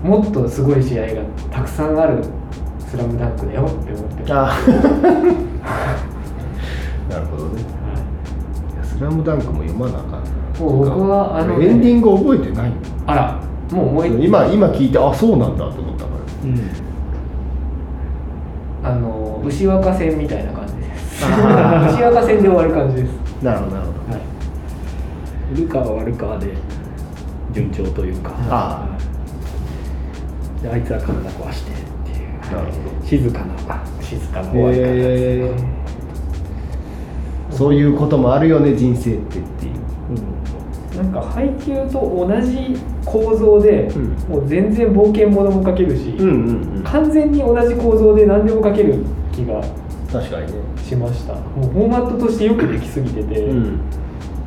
[0.04, 2.22] うもっとすごい試合がたくさんある
[2.90, 4.20] 「スラムダンクだよって思って。
[4.22, 4.52] ます、あ。
[7.11, 7.62] なるほどね。
[8.83, 10.18] スラムダンクも読まなあかんな。
[10.59, 12.72] もう僕はあのねエンディング覚えてない
[13.06, 13.40] あら
[13.72, 16.11] もう思い今今聞いてあそうなんだと思ったか
[16.44, 16.61] うん。
[18.83, 21.24] あの牛若戦みたいな感じです。
[21.94, 24.14] 牛若戦で終わる感じです、らなるほどなるほど。
[24.14, 25.61] はい。
[25.61, 26.54] ルカは悪カで
[27.52, 28.32] 順調というか。
[28.48, 28.98] あ
[30.62, 32.54] であいつは体壊してっていう。
[32.54, 35.60] なるほ静かな静かな終わり方ですね、
[37.50, 39.80] そういうこともあるよね人生ってっていう。
[40.96, 44.08] なんか配給と同じ構造で、うん。
[44.28, 46.82] もう全然冒険ものも書けるし、うんうんうん。
[46.82, 49.62] 完全に同じ構造で何でも書ける気が
[50.12, 50.58] 確かにね。
[50.76, 51.34] しました。
[51.34, 53.80] もうフォーマットとしてよくできすぎてて、うん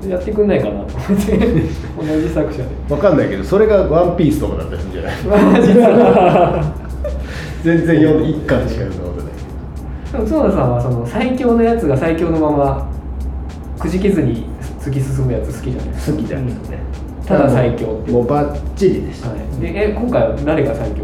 [0.09, 2.65] やってくんないかなと思って同じ作者で。
[2.89, 6.63] 分かんないけどそれが「ワンピースとかだったりするんじゃない？
[7.63, 9.33] 全然読んで1巻しか読んだことない。
[10.11, 12.89] でも角田さんはその最強のやつが最強のまま
[13.79, 14.45] くじけずに
[14.79, 15.89] 突き進むやつ好きじゃない？
[15.93, 16.53] です好きだよね。
[16.53, 16.59] か
[17.25, 17.99] ただ最強。
[18.01, 21.03] ってもうバッチリでした、はい、でえ今回は誰が最強？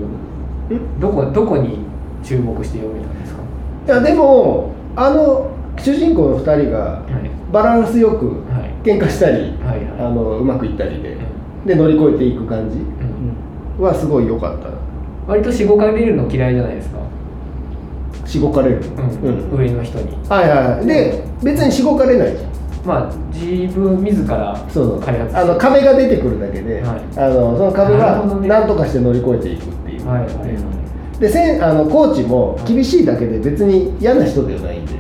[1.00, 1.80] どこどこに
[2.24, 3.40] 注目して読めたんですか？
[3.88, 7.30] いやでもあの主人公の2人がはい。
[7.52, 10.00] バランスよくはい喧嘩したり、はいはい。
[10.00, 11.18] あのうまくいったりで、
[11.66, 14.70] うで乗り越えていく感じうんはすごい良かった。
[15.28, 17.00] 割としごかれるの嫌いじゃないですか、
[18.26, 18.82] しごかれる、
[19.24, 19.58] うん。
[19.58, 20.18] 上の人に。
[20.28, 20.86] はいはいはい。
[20.86, 22.36] で別にしごかれない。
[22.36, 22.50] じゃん
[22.86, 27.02] まあ自分自らそうあの壁が出てくるだけで、はい。
[27.18, 31.20] あのその壁は何とかして乗り越えていくっていう、はいはいはい。
[31.20, 34.94] でせんあのコーチも厳しいだけで別に嫌な人ではないんで、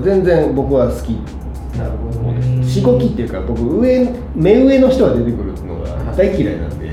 [0.00, 1.10] 全然僕は好き。
[1.78, 2.46] なるほどね。
[2.60, 6.90] うんしごきっていうか僕上目上の人が出てくるのが大嫌いなんで、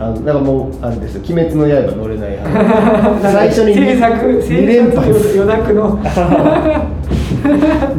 [0.00, 3.20] あのなんかもうあれですよ「鬼滅の刃」乗れない派。
[3.30, 5.14] 最初に制作2連発。
[5.14, 5.98] 制作余諾の。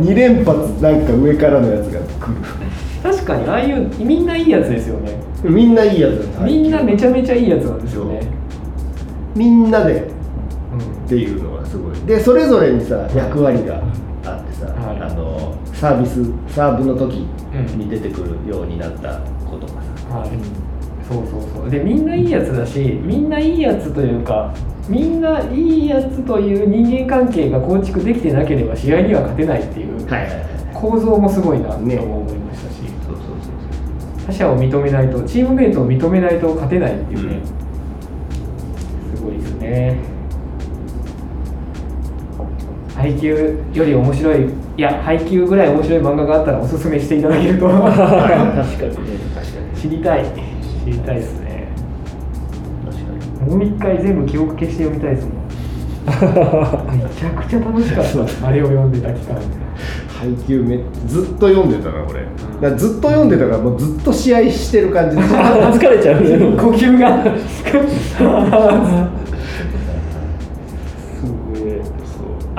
[0.03, 1.99] 2連発なんか上からのやつが。
[1.99, 5.11] 来確かにああいうみんないいやつですよね。
[5.43, 8.21] るみんないいやつみんなめちゃめちゃいいやつなんですよね。
[9.35, 9.93] みんなで。
[9.93, 9.99] うん。
[9.99, 10.03] っ
[11.07, 11.95] ていうのがすごい。
[12.05, 13.75] でそれぞれにさ役割が。
[13.75, 14.06] あって
[14.59, 15.01] さ、はい。
[15.01, 17.27] あのサービスサーブの時
[17.75, 20.29] に出てくるようになったことがさ、はい、
[21.07, 21.69] そうそうそう。
[21.69, 24.53] でみんないいやつだしみんないいやつというか
[24.89, 30.07] みんないいやつという人間関係が構築できてなければ試合には勝てないっていう
[30.73, 37.41] 構造もすごいなと思いねましたし、そうそうそう他者を認めないとチームメイトを認めないと勝てないっていうね、
[39.13, 39.99] すごいですね
[42.97, 44.45] 配給より面白い
[44.77, 50.25] いや配給ぐらい面白い漫画があったらおすすめしていただけると確かにね確かに知りたい。
[50.25, 51.67] 知りたいですね。
[52.85, 55.37] 確かにもう一回全部記憶消して読みたいですもん。
[56.07, 56.11] め
[57.09, 58.05] ちゃくちゃ楽しかっ
[58.41, 59.39] たあれを読んでた期間。
[60.19, 65.21] 配球めずっと読んでたなこれ、だからずっと読んでたからもうずっと試合してる感じで。
[65.77, 66.29] 疲れちゃうね。
[66.57, 67.23] 呼吸が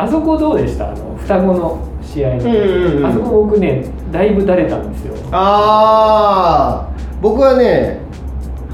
[0.01, 0.93] あそこどうでした？
[0.93, 3.07] あの双子の試合の、うんうんうん。
[3.07, 5.15] あそこ僕ねだいぶだれたんですよ。
[5.33, 8.01] ああ僕はね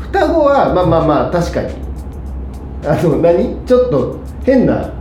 [0.02, 1.72] 双子はまあまあまあ確かに。
[2.86, 3.56] あの何？
[3.64, 4.92] ちょっと変な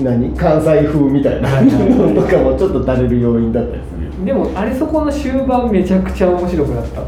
[0.00, 0.34] 何？
[0.36, 1.62] 関西風みたいな。
[1.62, 4.06] の とかもちょっと垂れる要因だったりする。
[4.06, 7.00] よでもあれそこの終盤めちゃくちゃ面白くなった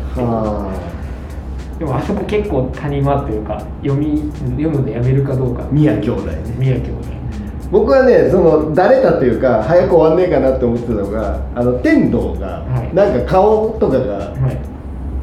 [1.79, 5.65] でもあそこ結構谷間というか読み読むのやめるかどうか。
[5.73, 6.39] 宮兄弟ね。
[6.57, 7.14] 宮兄弟
[7.75, 12.95] 僕はねそのだれたというか早く終わんねえかなって思ってたのがあの天童が、はい。
[12.95, 14.53] なんか顔とかがは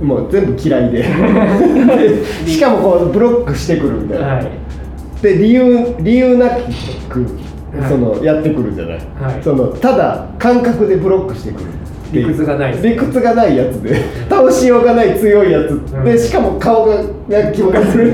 [0.02, 0.04] い。
[0.04, 0.98] もう全部嫌いで。
[2.44, 4.48] でしかもこうブロックしてくるみたいな、はい。
[5.22, 7.22] で理由理由なく
[7.80, 7.90] はい。
[7.90, 9.42] その、やってくるじゃない、はい。
[9.42, 11.68] そのただ感覚でブロックしてくる
[12.12, 12.82] 理屈がない。
[12.82, 14.04] 理屈がないやつで。
[14.30, 16.04] 倒しようがない強いやつ、うん。
[16.04, 16.98] でしかも顔が
[17.52, 18.12] 気持ち悪い。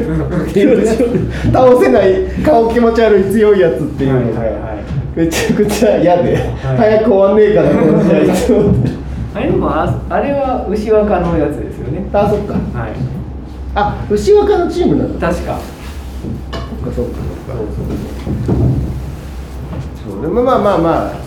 [1.52, 4.78] 倒せない顔気持ち悪い強いやつっていうのが、はいはいはい。
[5.16, 6.78] めちゃくちゃ嫌で、はい。
[6.78, 8.34] 早く終わんねえかなこの試合。
[8.34, 8.92] って思って
[9.34, 12.10] あれでもああれは牛若のやつですよね。
[12.14, 12.54] あそっか。
[12.54, 12.92] はい。
[13.76, 15.28] あ牛若のチームなんだ。
[15.30, 15.60] 確か。
[16.52, 17.64] そっかそっかそっか。
[20.10, 21.27] そうでもまあまあまあ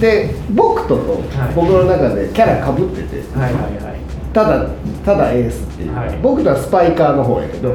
[0.00, 1.54] で僕ととはい。
[1.54, 3.98] 僕の中でキャラかぶってて、はいはいはい。
[4.32, 4.68] ただ
[5.04, 6.18] ただエースっていう、はい。
[6.22, 7.74] 僕とはスパイカーの方やけど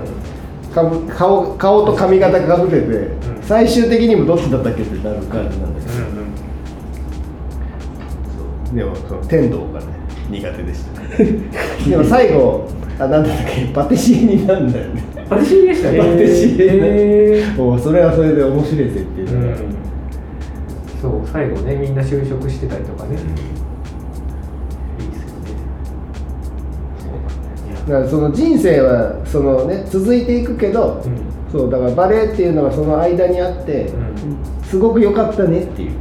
[0.74, 3.44] かぶ顔顔と髪型かぶってて、ん。
[3.44, 6.08] 最終的にもどっちだったっけってなる感じなんだけど、うん
[8.68, 8.76] うん。
[8.76, 9.86] でもその天童がね
[10.30, 11.02] 苦手でした。
[11.90, 15.04] でも最後あなんだっけパティシエになんだよね。
[15.30, 15.98] パティシエでしたね。
[15.98, 17.80] パティシエへー。
[17.80, 19.73] それはそれで面白い設定だな、うん
[21.04, 23.20] そう最後ねみんな就職してたりとかね、い
[25.04, 25.52] いですよね。
[27.90, 31.20] だからその人生はそのね続いていくけど、うん。
[31.52, 34.16] そうだからバレエっていうのがその間にあって、うん。
[34.64, 35.92] すごく良かったねっていう。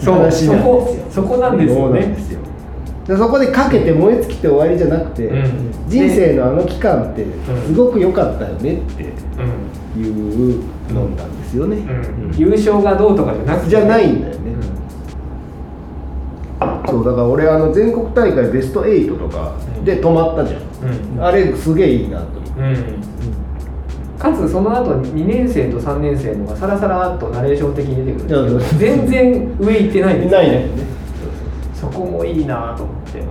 [0.00, 0.54] そうそこですよ。
[1.08, 2.00] そこなんですよね。
[2.00, 2.40] ですよ。
[3.06, 5.72] でそこでかけて燃え尽きて終わりじゃなくて、うん。
[5.86, 7.26] 人生のあの期間ってん。
[7.64, 9.04] すごく良かったよねって
[9.94, 10.02] うん。
[10.02, 11.80] いうのなんですよね、う
[12.34, 12.36] ん。
[12.36, 13.70] 優勝がどうとかじゃなくて。
[13.70, 14.38] じゃないんだよね、
[16.88, 19.52] そうだから俺あの全国大会ベスト8とか
[19.84, 20.62] で止まったじゃん、
[21.16, 21.24] うん。
[21.24, 22.76] あれすげえいいなと思ってうん。
[24.18, 30.68] かつその後2年生と3年生のがさらさらっとナレーション的に出てくるんですけど全然上行ってないんですよないね。
[31.74, 33.22] そこもいいなと思って。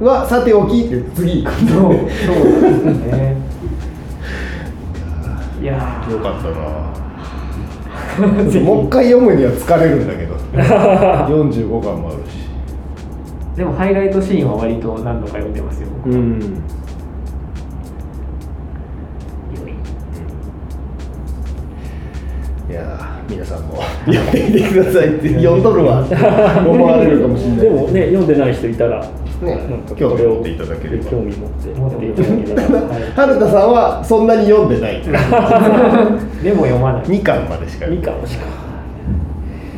[0.00, 1.82] はさておきって次行くそうそう
[2.62, 3.36] なんですよね
[5.60, 5.74] いや
[6.10, 6.90] よかったな。
[8.64, 10.34] もう一回読むには疲れるんだけど。
[10.56, 12.48] 45巻もあるし。
[13.54, 16.40] ーでもハイライトシーンは割と何度か読んでますようん。
[22.70, 22.72] い。
[22.72, 23.82] やー皆さんも。
[24.06, 26.04] 読んでみてくださいって読んどるわ
[26.66, 27.60] 思われるかもしれない。
[27.60, 29.04] でもね読んでない人いたら、
[29.42, 29.54] ね。
[29.54, 29.80] なん。
[29.82, 31.10] か興これを味持っていただければ。
[31.10, 31.68] 興味持って。
[31.80, 35.00] 持っていただければ、はい春田さんはそんなに読んでない。
[36.42, 37.04] でも読まない。
[37.04, 38.44] 2巻までしかみかんしか。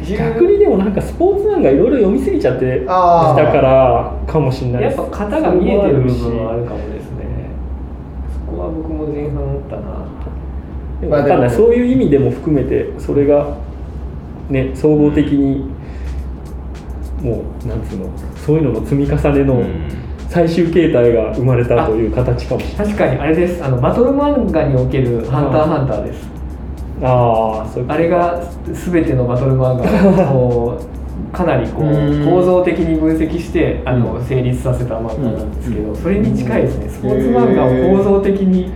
[0.05, 2.93] 逆にでもなんかスポーツ漫画いろいろ読みすぎちゃってきた
[3.53, 7.51] からかもしれないやっぱ型が見えてる部分はあるかもですね。
[8.47, 9.83] そこは僕も前半思ったな。
[11.01, 11.51] でもわかんない。
[11.51, 13.57] そういう意味でも含めてそれが
[14.51, 15.67] ね総合的に
[17.23, 19.63] もうなんつうのそういうのの積み重ねの
[20.29, 22.87] 最終形態が生まれたという形かもしれない。
[22.87, 23.63] 確かにあれです。
[23.63, 26.29] あのバトル漫画における「ハンターハンター」です。
[27.03, 28.43] ああそうあれが
[28.73, 29.81] 全てのバトル漫
[30.17, 30.81] 画を
[31.33, 32.25] かなりこううん。
[32.25, 34.25] 構造的に分析してあのうん。
[34.25, 35.97] 成立させた漫画なんですけどうん。
[35.97, 36.89] それに近いですね。
[36.89, 38.73] スポーツ漫画を構造的に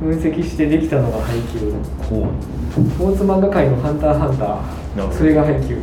[0.00, 1.72] 分析してできたのが配給
[2.10, 2.26] ほ
[2.74, 5.78] スポーツ漫画界の「ハンターハンター」それが配給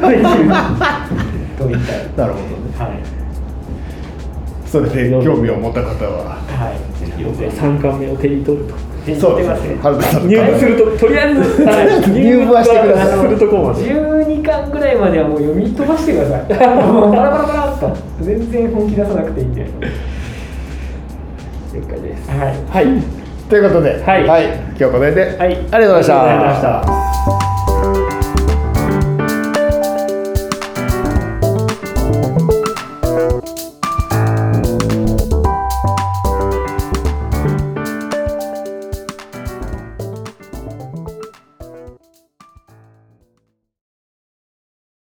[0.00, 0.22] 配給
[1.56, 2.16] と言いたい。
[2.16, 2.78] なるほどね。
[2.78, 3.22] はい。
[4.66, 6.36] それで興味を持った方は。
[6.40, 6.78] はい。
[6.98, 8.74] ぜひぜひ3巻目を手に取ると。
[9.20, 9.76] そうですすね。
[10.28, 11.40] 入部するととりあえず
[12.12, 13.20] 入部はしてください。
[13.20, 13.82] するとこまで。
[13.82, 16.42] 12巻ぐらいまではもう読み飛ばしてください。
[16.86, 17.96] もうバラバラバラっと。
[18.20, 19.66] 全然本気出さなくていいんで。
[21.74, 22.30] 了解です。
[22.30, 22.84] はい。
[22.86, 23.02] はい。
[23.50, 24.24] ということで、はい。
[24.24, 25.36] 今日この辺で、はい。
[25.38, 26.22] ありがとうございました。
[26.22, 27.61] ありがとうございました